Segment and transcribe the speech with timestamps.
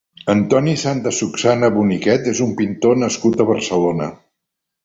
[0.31, 4.13] Antoni Santasusagna Boniquet és un pintor nascut a Barcelona.